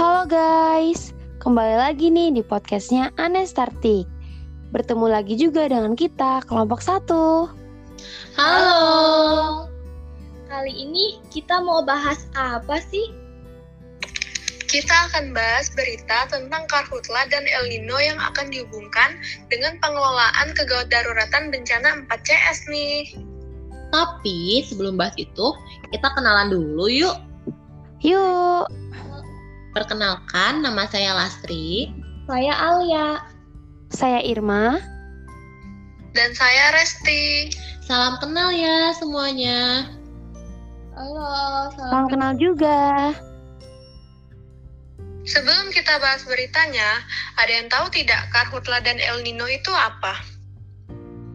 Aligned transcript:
Halo 0.00 0.24
guys, 0.24 1.12
kembali 1.44 1.76
lagi 1.76 2.08
nih 2.08 2.32
di 2.32 2.40
podcastnya 2.40 3.12
Anestartik. 3.20 4.08
Bertemu 4.72 5.12
lagi 5.12 5.36
juga 5.36 5.68
dengan 5.68 5.92
kita, 5.92 6.40
kelompok 6.48 6.80
satu. 6.80 7.52
Halo. 8.32 9.68
Kali 10.48 10.72
ini 10.72 11.20
kita 11.28 11.60
mau 11.60 11.84
bahas 11.84 12.24
apa 12.32 12.80
sih? 12.80 13.12
Kita 14.72 15.12
akan 15.12 15.36
bahas 15.36 15.68
berita 15.76 16.32
tentang 16.32 16.64
karhutla 16.72 17.28
dan 17.28 17.44
El 17.44 17.68
Nino 17.68 18.00
yang 18.00 18.16
akan 18.16 18.48
dihubungkan 18.48 19.20
dengan 19.52 19.76
pengelolaan 19.84 20.56
kegawat 20.56 20.88
daruratan 20.88 21.52
bencana 21.52 22.08
4CS 22.08 22.72
nih. 22.72 23.20
Tapi 23.92 24.64
sebelum 24.64 24.96
bahas 24.96 25.12
itu, 25.20 25.52
kita 25.92 26.08
kenalan 26.16 26.48
dulu 26.48 26.88
yuk. 26.88 27.20
Yuk, 28.00 28.64
Perkenalkan, 29.70 30.66
nama 30.66 30.82
saya 30.90 31.14
Lastri. 31.14 31.94
Saya 32.26 32.54
Alia. 32.58 33.22
saya 33.90 34.18
Irma. 34.22 34.82
Dan 36.10 36.34
saya 36.34 36.74
Resti. 36.74 37.54
Salam 37.86 38.18
kenal 38.18 38.50
ya 38.50 38.90
semuanya. 38.98 39.86
Halo, 40.94 41.70
Salam 41.74 42.10
kenal 42.10 42.34
juga. 42.34 43.14
Sebelum 45.22 45.70
kita 45.70 46.02
bahas 46.02 46.26
beritanya, 46.26 47.06
ada 47.38 47.50
yang 47.50 47.70
tahu 47.70 47.86
tidak 47.94 48.26
karhutla 48.34 48.82
dan 48.82 48.98
El 48.98 49.22
Nino 49.22 49.46
itu 49.46 49.70
apa? 49.70 50.18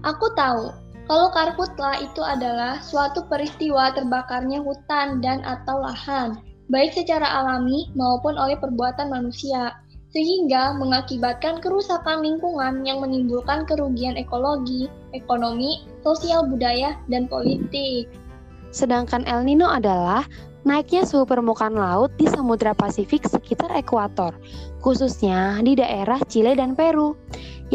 Aku 0.04 0.28
tahu, 0.36 0.76
kalau 1.08 1.32
karhutla 1.32 2.04
itu 2.04 2.20
adalah 2.20 2.84
suatu 2.84 3.24
peristiwa 3.32 3.96
terbakarnya 3.96 4.60
hutan 4.60 5.24
dan 5.24 5.40
atau 5.48 5.80
lahan, 5.80 6.36
baik 6.70 6.98
secara 6.98 7.26
alami 7.44 7.90
maupun 7.94 8.38
oleh 8.38 8.58
perbuatan 8.58 9.12
manusia, 9.12 9.78
sehingga 10.16 10.80
mengakibatkan 10.80 11.60
kerusakan 11.60 12.24
lingkungan 12.24 12.88
yang 12.88 13.04
menimbulkan 13.04 13.68
kerugian 13.68 14.16
ekologi, 14.16 14.88
ekonomi, 15.12 15.84
sosial 16.08 16.48
budaya, 16.48 16.96
dan 17.12 17.28
politik. 17.28 18.08
Sedangkan 18.72 19.28
El 19.28 19.44
Nino 19.44 19.68
adalah 19.68 20.24
naiknya 20.66 21.06
suhu 21.06 21.28
permukaan 21.28 21.78
laut 21.78 22.16
di 22.18 22.26
Samudra 22.32 22.74
Pasifik 22.74 23.28
sekitar 23.28 23.70
ekuator, 23.76 24.34
khususnya 24.80 25.60
di 25.62 25.78
daerah 25.78 26.18
Chile 26.32 26.58
dan 26.58 26.74
Peru, 26.74 27.14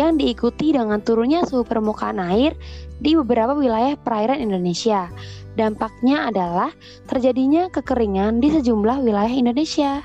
yang 0.00 0.16
diikuti 0.16 0.72
dengan 0.72 1.04
turunnya 1.04 1.44
suhu 1.44 1.60
permukaan 1.60 2.16
air 2.16 2.56
di 3.04 3.12
beberapa 3.12 3.52
wilayah 3.52 4.00
perairan 4.00 4.40
Indonesia. 4.40 5.12
Dampaknya 5.60 6.32
adalah 6.32 6.70
terjadinya 7.04 7.68
kekeringan 7.68 8.40
di 8.40 8.48
sejumlah 8.48 9.04
wilayah 9.04 9.34
Indonesia. 9.34 10.00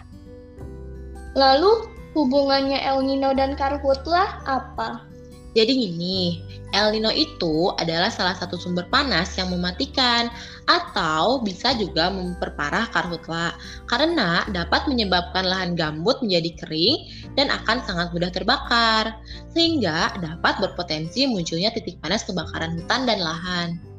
Lalu, 1.39 1.87
hubungannya 2.11 2.79
El 2.83 3.07
Nino 3.07 3.31
dan 3.31 3.55
karhutla 3.55 4.43
apa? 4.43 5.04
Jadi 5.55 5.71
gini, 5.71 6.43
El 6.75 6.91
Nino 6.91 7.07
itu 7.15 7.71
adalah 7.79 8.11
salah 8.11 8.35
satu 8.35 8.59
sumber 8.59 8.91
panas 8.91 9.39
yang 9.39 9.47
mematikan 9.47 10.27
atau 10.67 11.39
bisa 11.39 11.71
juga 11.79 12.11
memperparah 12.11 12.91
karhutla 12.91 13.55
karena 13.87 14.43
dapat 14.51 14.83
menyebabkan 14.91 15.47
lahan 15.47 15.71
gambut 15.79 16.19
menjadi 16.19 16.51
kering 16.59 17.07
dan 17.39 17.47
akan 17.47 17.79
sangat 17.87 18.11
mudah 18.11 18.27
terbakar 18.35 19.15
sehingga 19.55 20.11
dapat 20.19 20.59
berpotensi 20.59 21.23
munculnya 21.23 21.71
titik 21.71 22.03
panas 22.03 22.27
kebakaran 22.27 22.75
hutan 22.75 23.07
dan 23.07 23.23
lahan. 23.23 23.94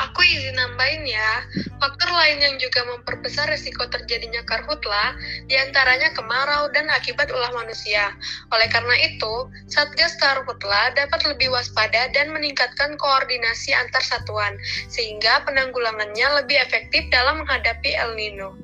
Aku 0.00 0.24
izin 0.24 0.56
nambahin 0.56 1.04
ya, 1.04 1.44
faktor 1.76 2.08
lain 2.08 2.40
yang 2.40 2.56
juga 2.56 2.88
memperbesar 2.88 3.52
resiko 3.52 3.84
terjadinya 3.84 4.40
karhutla, 4.48 5.12
di 5.44 5.60
antaranya 5.60 6.08
kemarau 6.16 6.72
dan 6.72 6.88
akibat 6.88 7.28
ulah 7.28 7.52
manusia. 7.52 8.16
Oleh 8.48 8.64
karena 8.72 8.96
itu, 8.96 9.52
Satgas 9.68 10.16
Karhutla 10.16 10.96
dapat 10.96 11.20
lebih 11.28 11.52
waspada 11.52 12.08
dan 12.16 12.32
meningkatkan 12.32 12.96
koordinasi 12.96 13.76
antar 13.76 14.00
satuan, 14.00 14.56
sehingga 14.88 15.44
penanggulangannya 15.44 16.40
lebih 16.40 16.56
efektif 16.64 17.04
dalam 17.12 17.44
menghadapi 17.44 17.92
El 17.92 18.16
Nino. 18.16 18.56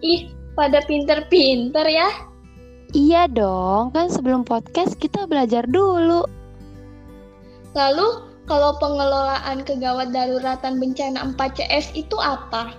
Ih, 0.00 0.32
pada 0.56 0.80
pinter-pinter 0.88 1.84
ya. 1.84 2.08
Iya 2.96 3.28
dong, 3.28 3.92
kan 3.92 4.08
sebelum 4.08 4.48
podcast 4.48 4.96
kita 4.96 5.28
belajar 5.28 5.68
dulu. 5.68 6.24
Lalu, 7.76 8.29
kalau 8.50 8.74
pengelolaan 8.82 9.62
kegawat 9.62 10.10
daruratan 10.10 10.82
bencana 10.82 11.22
4CS 11.38 11.94
itu 11.94 12.18
apa? 12.18 12.74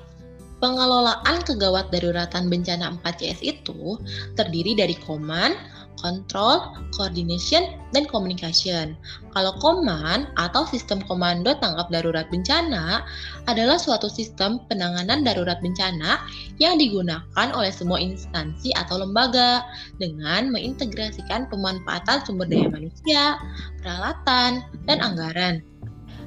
Pengelolaan 0.59 1.47
kegawat 1.47 1.87
daruratan 1.95 2.51
bencana 2.51 2.91
4CS 2.99 3.39
itu 3.39 3.95
terdiri 4.35 4.75
dari 4.75 4.99
command, 4.99 5.55
control, 5.99 6.71
coordination, 6.95 7.75
dan 7.91 8.07
communication. 8.07 8.95
Kalau 9.35 9.55
command 9.59 10.31
atau 10.39 10.63
sistem 10.67 11.03
komando 11.05 11.55
tanggap 11.59 11.91
darurat 11.91 12.27
bencana 12.31 13.03
adalah 13.47 13.75
suatu 13.75 14.07
sistem 14.07 14.63
penanganan 14.71 15.23
darurat 15.23 15.59
bencana 15.59 16.23
yang 16.59 16.79
digunakan 16.79 17.47
oleh 17.51 17.71
semua 17.71 17.99
instansi 17.99 18.71
atau 18.75 19.01
lembaga 19.03 19.65
dengan 19.99 20.51
mengintegrasikan 20.51 21.47
pemanfaatan 21.51 22.23
sumber 22.23 22.47
daya 22.47 22.67
manusia, 22.71 23.39
peralatan, 23.83 24.63
dan 24.87 24.97
anggaran. 24.99 25.63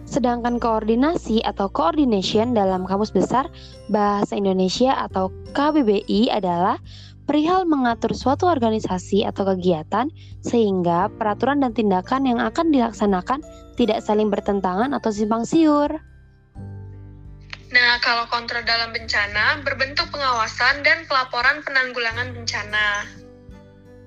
Sedangkan 0.04 0.60
koordinasi 0.60 1.40
atau 1.48 1.72
coordination 1.72 2.52
dalam 2.52 2.84
Kamus 2.84 3.08
Besar 3.08 3.48
Bahasa 3.88 4.36
Indonesia 4.36 4.92
atau 5.00 5.32
KBBI 5.56 6.28
adalah 6.28 6.76
perihal 7.24 7.64
mengatur 7.64 8.12
suatu 8.12 8.48
organisasi 8.48 9.24
atau 9.24 9.48
kegiatan 9.52 10.08
sehingga 10.44 11.08
peraturan 11.16 11.64
dan 11.64 11.72
tindakan 11.72 12.28
yang 12.28 12.40
akan 12.40 12.72
dilaksanakan 12.72 13.40
tidak 13.74 14.04
saling 14.04 14.28
bertentangan 14.30 14.92
atau 14.92 15.10
simpang 15.10 15.42
siur. 15.42 15.90
Nah, 17.74 17.98
kalau 18.06 18.30
kontrol 18.30 18.62
dalam 18.62 18.94
bencana 18.94 19.58
berbentuk 19.66 20.06
pengawasan 20.14 20.86
dan 20.86 21.02
pelaporan 21.10 21.58
penanggulangan 21.66 22.30
bencana. 22.30 23.02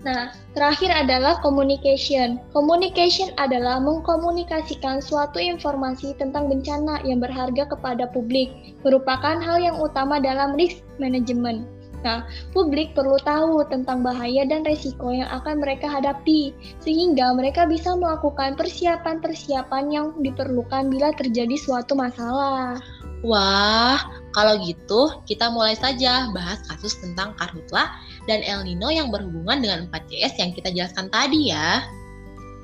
Nah, 0.07 0.31
terakhir 0.55 0.87
adalah 0.93 1.41
communication. 1.43 2.39
Communication 2.55 3.33
adalah 3.35 3.83
mengkomunikasikan 3.83 5.03
suatu 5.03 5.35
informasi 5.35 6.15
tentang 6.15 6.47
bencana 6.47 7.03
yang 7.03 7.19
berharga 7.19 7.67
kepada 7.67 8.07
publik, 8.15 8.77
merupakan 8.87 9.35
hal 9.35 9.59
yang 9.59 9.75
utama 9.83 10.23
dalam 10.23 10.55
risk 10.55 10.79
management. 10.95 11.67
Nah, 12.05 12.29
publik 12.53 12.93
perlu 12.93 13.17
tahu 13.25 13.65
tentang 13.73 14.05
bahaya 14.05 14.45
dan 14.45 14.61
resiko 14.61 15.09
yang 15.09 15.29
akan 15.33 15.57
mereka 15.57 15.89
hadapi, 15.89 16.53
sehingga 16.81 17.33
mereka 17.33 17.65
bisa 17.65 17.97
melakukan 17.97 18.53
persiapan-persiapan 18.53 19.83
yang 19.89 20.13
diperlukan 20.21 20.93
bila 20.93 21.09
terjadi 21.17 21.57
suatu 21.57 21.97
masalah. 21.97 22.77
Wah, 23.25 23.97
kalau 24.37 24.61
gitu 24.61 25.09
kita 25.25 25.49
mulai 25.49 25.73
saja 25.73 26.29
bahas 26.37 26.61
kasus 26.69 27.01
tentang 27.01 27.33
karhutla 27.41 27.89
dan 28.29 28.45
El 28.45 28.61
Nino 28.61 28.93
yang 28.93 29.09
berhubungan 29.09 29.57
dengan 29.57 29.89
4CS 29.89 30.37
yang 30.37 30.53
kita 30.53 30.69
jelaskan 30.69 31.09
tadi 31.09 31.49
ya. 31.49 31.81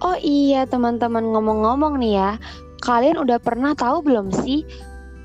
Oh 0.05 0.13
iya 0.21 0.69
teman-teman 0.69 1.25
ngomong-ngomong 1.33 1.97
nih 1.97 2.21
ya, 2.21 2.31
kalian 2.85 3.17
udah 3.17 3.41
pernah 3.41 3.73
tahu 3.73 4.05
belum 4.05 4.29
sih 4.45 4.61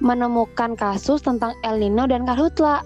menemukan 0.01 0.79
kasus 0.79 1.21
tentang 1.21 1.53
El 1.61 1.77
Nino 1.83 2.09
dan 2.09 2.25
Karhutla? 2.25 2.81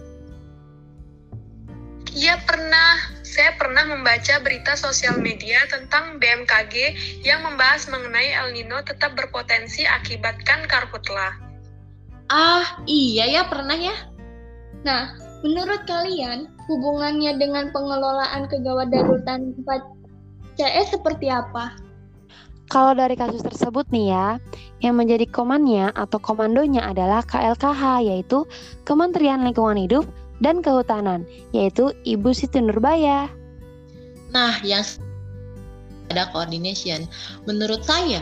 Iya 2.13 2.37
pernah, 2.45 3.09
saya 3.25 3.57
pernah 3.57 3.89
membaca 3.89 4.37
berita 4.45 4.77
sosial 4.77 5.17
media 5.17 5.65
tentang 5.73 6.21
BMKG 6.21 6.93
yang 7.25 7.41
membahas 7.41 7.89
mengenai 7.89 8.37
El 8.37 8.53
Nino 8.53 8.85
tetap 8.85 9.17
berpotensi 9.17 9.89
akibatkan 9.89 10.69
karhutla. 10.69 11.33
Ah, 12.29 12.85
iya 12.85 13.25
ya 13.41 13.43
pernah 13.49 13.73
ya. 13.73 13.97
Nah, 14.85 15.17
menurut 15.41 15.89
kalian, 15.89 16.53
hubungannya 16.69 17.33
dengan 17.41 17.73
pengelolaan 17.73 18.45
kegawat 18.45 18.93
daruratan 18.93 19.57
4CS 19.65 20.93
seperti 20.93 21.33
apa? 21.33 21.73
Kalau 22.69 22.93
dari 22.93 23.17
kasus 23.17 23.41
tersebut 23.41 23.89
nih 23.89 24.13
ya, 24.13 24.29
yang 24.85 25.01
menjadi 25.01 25.25
komannya 25.29 25.93
atau 25.97 26.21
komandonya 26.21 26.93
adalah 26.93 27.25
KLKH 27.25 28.05
yaitu 28.05 28.45
Kementerian 28.85 29.45
Lingkungan 29.45 29.77
Hidup 29.81 30.05
dan 30.43 30.61
Kehutanan, 30.61 31.23
yaitu 31.55 31.95
Ibu 32.03 32.35
Siti 32.35 32.59
Nurbaya. 32.59 33.31
Nah, 34.35 34.59
yang 34.67 34.83
ada 36.13 36.29
coordination. 36.29 37.09
Menurut 37.49 37.81
saya, 37.89 38.21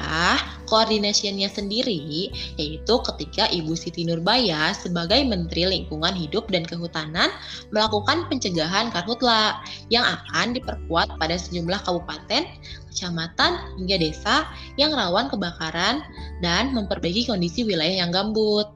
coordinationnya 0.70 1.50
sendiri 1.50 2.31
yaitu 2.55 2.94
ketika 3.11 3.50
Ibu 3.50 3.75
Siti 3.75 4.06
Nurbaya 4.06 4.70
sebagai 4.70 5.19
Menteri 5.26 5.67
Lingkungan 5.67 6.14
Hidup 6.14 6.46
dan 6.55 6.62
Kehutanan 6.62 7.34
melakukan 7.75 8.31
pencegahan 8.31 8.94
karhutla 8.94 9.58
yang 9.90 10.06
akan 10.06 10.55
diperkuat 10.55 11.19
pada 11.19 11.34
sejumlah 11.34 11.82
kabupaten, 11.82 12.46
kecamatan, 12.94 13.58
hingga 13.82 13.96
desa 13.99 14.46
yang 14.78 14.94
rawan 14.94 15.26
kebakaran 15.26 16.06
dan 16.38 16.70
memperbaiki 16.70 17.26
kondisi 17.26 17.67
wilayah 17.67 18.06
yang 18.06 18.14
gambut. 18.14 18.70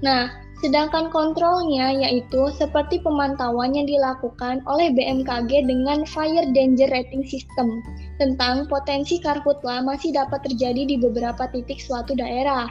Nah, 0.00 0.47
Sedangkan 0.58 1.06
kontrolnya 1.14 1.94
yaitu 1.94 2.50
seperti 2.50 2.98
pemantauan 2.98 3.78
yang 3.78 3.86
dilakukan 3.86 4.58
oleh 4.66 4.90
BMKG 4.90 5.70
dengan 5.70 6.02
Fire 6.02 6.50
Danger 6.50 6.90
Rating 6.90 7.22
System 7.22 7.78
tentang 8.18 8.66
potensi 8.66 9.22
karhutla 9.22 9.86
masih 9.86 10.10
dapat 10.10 10.42
terjadi 10.50 10.82
di 10.82 10.96
beberapa 10.98 11.46
titik 11.54 11.78
suatu 11.78 12.18
daerah. 12.18 12.66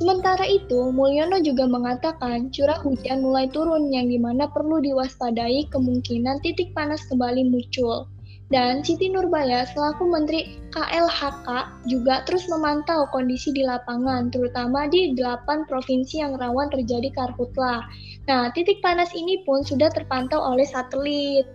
Sementara 0.00 0.44
itu, 0.48 0.92
Mulyono 0.92 1.40
juga 1.40 1.64
mengatakan 1.68 2.52
curah 2.52 2.80
hujan 2.80 3.24
mulai 3.24 3.48
turun 3.48 3.88
yang 3.88 4.08
di 4.08 4.20
mana 4.20 4.48
perlu 4.48 4.80
diwaspadai 4.80 5.72
kemungkinan 5.72 6.40
titik 6.40 6.72
panas 6.76 7.04
kembali 7.08 7.48
muncul. 7.48 8.08
Dan 8.46 8.86
Siti 8.86 9.10
Nurbaya 9.10 9.66
selaku 9.74 10.06
Menteri 10.06 10.62
KLHK 10.70 11.48
juga 11.90 12.22
terus 12.22 12.46
memantau 12.46 13.10
kondisi 13.10 13.50
di 13.50 13.66
lapangan, 13.66 14.30
terutama 14.30 14.86
di 14.86 15.18
delapan 15.18 15.66
provinsi 15.66 16.22
yang 16.22 16.38
rawan 16.38 16.70
terjadi 16.70 17.10
karhutlah. 17.10 17.82
Nah, 18.30 18.54
titik 18.54 18.78
panas 18.86 19.10
ini 19.18 19.42
pun 19.42 19.66
sudah 19.66 19.90
terpantau 19.90 20.38
oleh 20.38 20.62
satelit 20.62 21.46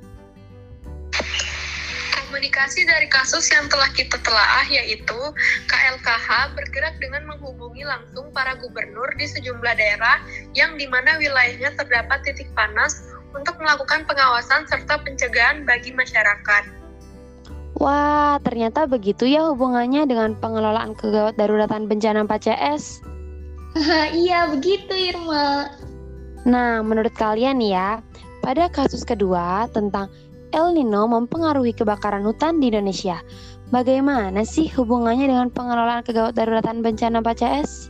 komunikasi 2.31 2.87
dari 2.87 3.11
kasus 3.11 3.51
yang 3.51 3.67
telah 3.67 3.91
kita 3.91 4.15
telaah 4.23 4.63
yaitu 4.71 5.19
KLKH 5.67 6.55
bergerak 6.55 6.95
dengan 7.03 7.27
menghubungi 7.27 7.83
langsung 7.83 8.31
para 8.31 8.55
gubernur 8.55 9.11
di 9.19 9.27
sejumlah 9.27 9.75
daerah 9.75 10.23
yang 10.55 10.79
di 10.79 10.87
mana 10.87 11.19
wilayahnya 11.19 11.75
terdapat 11.75 12.23
titik 12.23 12.47
panas 12.55 13.03
untuk 13.35 13.59
melakukan 13.59 14.07
pengawasan 14.07 14.63
serta 14.63 15.03
pencegahan 15.03 15.67
bagi 15.67 15.91
masyarakat. 15.91 16.80
Wah, 17.81 18.37
ternyata 18.45 18.85
begitu 18.85 19.25
ya 19.25 19.49
hubungannya 19.49 20.05
dengan 20.05 20.37
pengelolaan 20.37 20.93
kegawat 20.93 21.33
daruratan 21.33 21.89
bencana 21.89 22.29
4CS. 22.29 23.01
iya, 24.21 24.45
begitu 24.53 24.93
Irma. 24.93 25.65
Nah, 26.45 26.85
menurut 26.85 27.09
kalian 27.17 27.57
ya, 27.57 28.05
pada 28.45 28.69
kasus 28.69 29.01
kedua 29.01 29.65
tentang 29.73 30.13
El 30.53 30.77
Nino 30.77 31.09
mempengaruhi 31.09 31.73
kebakaran 31.73 32.21
hutan 32.21 32.61
di 32.61 32.69
Indonesia. 32.69 33.17
Bagaimana 33.73 34.45
sih 34.45 34.69
hubungannya 34.77 35.31
dengan 35.31 35.49
pengelolaan 35.49 36.05
kegawat 36.05 36.37
daruratan 36.37 36.85
bencana 36.85 37.25
4CS? 37.25 37.89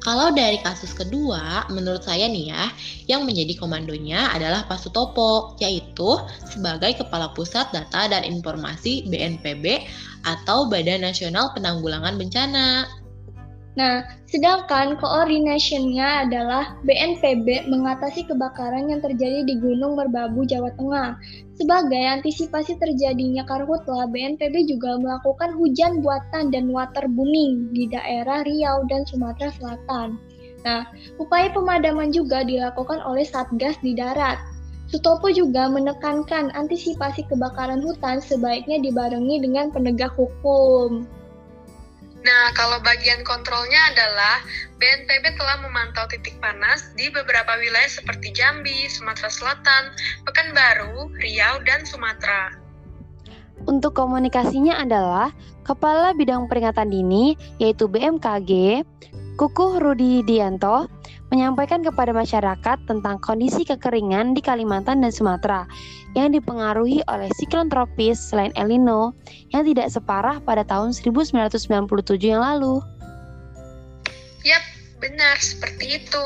Kalau 0.00 0.32
dari 0.32 0.56
kasus 0.64 0.96
kedua, 0.96 1.68
menurut 1.68 2.00
saya 2.00 2.24
nih 2.24 2.56
ya, 2.56 2.64
yang 3.04 3.28
menjadi 3.28 3.52
komandonya 3.60 4.32
adalah 4.32 4.64
Pak 4.64 4.80
Sutopo, 4.80 5.56
yaitu 5.60 6.16
sebagai 6.48 7.04
Kepala 7.04 7.36
Pusat 7.36 7.76
Data 7.76 8.08
dan 8.08 8.24
Informasi 8.24 9.04
BNPB 9.12 9.84
atau 10.24 10.68
Badan 10.72 11.04
Nasional 11.04 11.52
Penanggulangan 11.52 12.16
Bencana. 12.16 12.99
Nah, 13.80 14.04
sedangkan 14.28 15.00
koordinasinya 15.00 16.28
adalah 16.28 16.76
BNPB 16.84 17.64
mengatasi 17.72 18.28
kebakaran 18.28 18.92
yang 18.92 19.00
terjadi 19.00 19.40
di 19.48 19.56
Gunung 19.56 19.96
Merbabu, 19.96 20.44
Jawa 20.44 20.68
Tengah. 20.76 21.16
Sebagai 21.56 22.04
antisipasi 22.20 22.76
terjadinya 22.76 23.40
karhutlah, 23.48 24.04
BNPB 24.12 24.68
juga 24.68 25.00
melakukan 25.00 25.56
hujan 25.56 26.04
buatan 26.04 26.52
dan 26.52 26.68
waterbooming 26.68 27.72
di 27.72 27.88
daerah 27.88 28.44
Riau 28.44 28.84
dan 28.92 29.08
Sumatera 29.08 29.48
Selatan. 29.56 30.20
Nah, 30.60 30.84
upaya 31.16 31.48
pemadaman 31.48 32.12
juga 32.12 32.44
dilakukan 32.44 33.00
oleh 33.00 33.24
Satgas 33.24 33.80
di 33.80 33.96
darat. 33.96 34.36
Sutopo 34.92 35.32
juga 35.32 35.72
menekankan 35.72 36.52
antisipasi 36.52 37.24
kebakaran 37.32 37.80
hutan 37.80 38.20
sebaiknya 38.20 38.76
dibarengi 38.84 39.40
dengan 39.40 39.72
penegak 39.72 40.12
hukum. 40.20 41.08
Nah, 42.20 42.52
kalau 42.52 42.76
bagian 42.84 43.24
kontrolnya 43.24 43.80
adalah 43.96 44.44
BNPB 44.76 45.40
telah 45.40 45.56
memantau 45.64 46.04
titik 46.12 46.36
panas 46.36 46.92
di 46.92 47.08
beberapa 47.08 47.56
wilayah 47.56 47.88
seperti 47.88 48.36
Jambi, 48.36 48.88
Sumatera 48.92 49.32
Selatan, 49.32 49.96
Pekanbaru, 50.28 51.08
Riau, 51.16 51.64
dan 51.64 51.84
Sumatera. 51.88 52.52
Untuk 53.68 53.96
komunikasinya 53.96 54.80
adalah 54.80 55.32
Kepala 55.64 56.16
Bidang 56.16 56.48
Peringatan 56.48 56.92
Dini, 56.92 57.36
yaitu 57.60 57.88
BMKG, 57.88 58.84
Kukuh 59.36 59.80
Rudi 59.80 60.20
Dianto, 60.24 60.88
menyampaikan 61.30 61.80
kepada 61.80 62.10
masyarakat 62.10 62.78
tentang 62.90 63.16
kondisi 63.22 63.62
kekeringan 63.62 64.34
di 64.34 64.42
Kalimantan 64.42 65.00
dan 65.00 65.14
Sumatera 65.14 65.64
yang 66.18 66.34
dipengaruhi 66.34 67.06
oleh 67.06 67.30
siklon 67.38 67.70
tropis 67.70 68.18
selain 68.18 68.50
El 68.58 68.74
Nino 68.74 69.14
yang 69.54 69.62
tidak 69.62 69.94
separah 69.94 70.42
pada 70.42 70.66
tahun 70.66 70.90
1997 70.90 71.70
yang 72.26 72.42
lalu. 72.42 72.82
Yap, 74.42 74.64
benar 74.98 75.38
seperti 75.38 76.02
itu. 76.02 76.24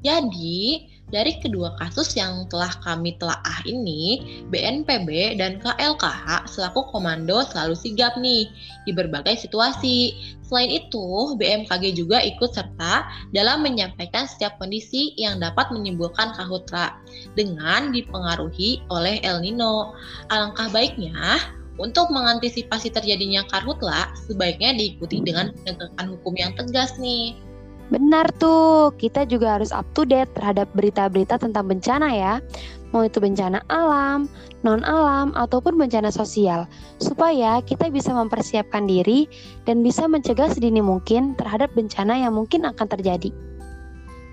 Jadi, 0.00 0.86
dari 1.14 1.38
kedua 1.38 1.78
kasus 1.78 2.18
yang 2.18 2.50
telah 2.50 2.70
kami 2.82 3.14
telaah 3.22 3.62
ini, 3.62 4.18
BNPB 4.50 5.38
dan 5.38 5.62
KLKH 5.62 6.50
selaku 6.50 6.90
komando 6.90 7.46
selalu 7.46 7.78
sigap 7.78 8.18
nih 8.18 8.50
di 8.82 8.90
berbagai 8.90 9.38
situasi. 9.38 10.18
Selain 10.42 10.70
itu, 10.70 11.34
BMKG 11.38 11.94
juga 11.94 12.22
ikut 12.22 12.54
serta 12.54 13.06
dalam 13.30 13.62
menyampaikan 13.62 14.26
setiap 14.26 14.58
kondisi 14.58 15.14
yang 15.18 15.38
dapat 15.38 15.70
menimbulkan 15.70 16.34
kahutra 16.34 16.94
dengan 17.38 17.94
dipengaruhi 17.94 18.82
oleh 18.90 19.22
El 19.22 19.42
Nino. 19.42 19.94
Alangkah 20.30 20.70
baiknya 20.70 21.38
untuk 21.78 22.08
mengantisipasi 22.10 22.90
terjadinya 22.90 23.46
karhutla, 23.46 24.10
sebaiknya 24.26 24.74
diikuti 24.74 25.22
dengan 25.22 25.52
penegakan 25.62 26.18
hukum 26.18 26.34
yang 26.34 26.50
tegas 26.56 26.98
nih. 26.98 27.36
Benar 27.86 28.26
tuh, 28.42 28.90
kita 28.98 29.22
juga 29.30 29.58
harus 29.58 29.70
up 29.70 29.86
to 29.94 30.02
date 30.02 30.30
terhadap 30.34 30.66
berita-berita 30.74 31.38
tentang 31.38 31.70
bencana 31.70 32.10
ya. 32.10 32.34
Mau 32.90 33.06
itu 33.06 33.22
bencana 33.22 33.62
alam, 33.70 34.26
non-alam, 34.66 35.30
ataupun 35.38 35.78
bencana 35.78 36.10
sosial. 36.10 36.66
Supaya 36.98 37.62
kita 37.62 37.86
bisa 37.90 38.10
mempersiapkan 38.10 38.90
diri 38.90 39.30
dan 39.70 39.86
bisa 39.86 40.10
mencegah 40.10 40.50
sedini 40.50 40.82
mungkin 40.82 41.38
terhadap 41.38 41.70
bencana 41.78 42.18
yang 42.18 42.34
mungkin 42.34 42.66
akan 42.66 42.86
terjadi. 42.90 43.30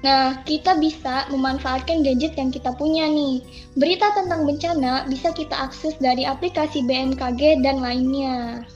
Nah, 0.04 0.36
kita 0.44 0.76
bisa 0.84 1.32
memanfaatkan 1.32 2.04
gadget 2.04 2.36
yang 2.36 2.52
kita 2.52 2.76
punya 2.76 3.08
nih. 3.08 3.40
Berita 3.80 4.12
tentang 4.12 4.44
bencana 4.44 5.08
bisa 5.08 5.32
kita 5.32 5.56
akses 5.56 5.96
dari 6.02 6.28
aplikasi 6.28 6.84
BMKG 6.84 7.64
dan 7.64 7.80
lainnya. 7.80 8.68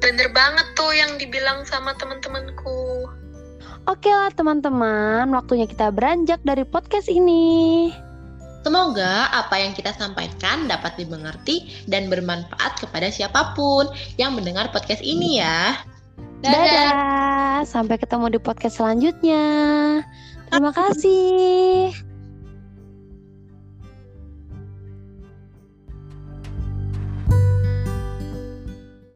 Bener 0.00 0.30
banget 0.32 0.66
tuh 0.78 0.94
yang 0.96 1.18
dibilang 1.20 1.66
sama 1.68 1.92
teman-temanku. 2.00 2.85
Oke 3.86 4.10
lah 4.10 4.34
teman-teman, 4.34 5.30
waktunya 5.30 5.62
kita 5.70 5.94
beranjak 5.94 6.42
dari 6.42 6.66
podcast 6.66 7.06
ini. 7.06 7.94
Semoga 8.66 9.30
apa 9.30 9.62
yang 9.62 9.78
kita 9.78 9.94
sampaikan 9.94 10.66
dapat 10.66 10.98
dimengerti 10.98 11.86
dan 11.86 12.10
bermanfaat 12.10 12.82
kepada 12.82 13.14
siapa 13.14 13.54
pun 13.54 13.86
yang 14.18 14.34
mendengar 14.34 14.74
podcast 14.74 15.06
ini 15.06 15.38
ya. 15.38 15.78
Dadah. 16.42 16.66
Dadah. 16.66 17.56
Sampai 17.62 18.02
ketemu 18.02 18.34
di 18.34 18.38
podcast 18.42 18.82
selanjutnya. 18.82 19.46
Terima 20.50 20.74
kasih. 20.74 22.05